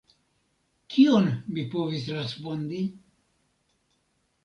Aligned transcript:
Kion 0.93 1.27
mi 1.53 1.67
povis 1.75 2.09
respondi? 2.17 2.83